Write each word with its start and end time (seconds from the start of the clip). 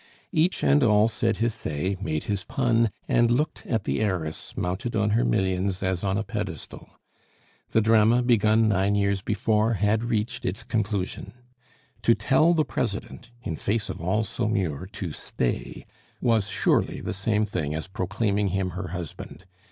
Each 0.31 0.63
and 0.63 0.81
all 0.81 1.07
said 1.07 1.37
his 1.37 1.53
say, 1.53 1.95
made 2.01 2.23
his 2.23 2.43
pun, 2.43 2.89
and 3.07 3.29
looked 3.29 3.63
at 3.67 3.83
the 3.83 3.99
heiress 3.99 4.57
mounted 4.57 4.95
on 4.95 5.11
her 5.11 5.23
millions 5.23 5.83
as 5.83 6.03
on 6.03 6.17
a 6.17 6.23
pedestal. 6.23 6.99
The 7.69 7.81
drama 7.81 8.23
begun 8.23 8.67
nine 8.67 8.95
years 8.95 9.21
before 9.21 9.73
had 9.75 10.03
reached 10.03 10.43
its 10.43 10.63
conclusion. 10.63 11.33
To 12.01 12.15
tell 12.15 12.55
the 12.55 12.65
president, 12.65 13.29
in 13.43 13.55
face 13.57 13.89
of 13.89 14.01
all 14.01 14.23
Saumur, 14.23 14.87
to 14.91 15.11
"stay," 15.11 15.85
was 16.19 16.47
surely 16.49 16.99
the 16.99 17.13
same 17.13 17.45
thing 17.45 17.75
as 17.75 17.85
proclaiming 17.85 18.47
him 18.47 18.71
her 18.71 18.87
husband. 18.87 19.45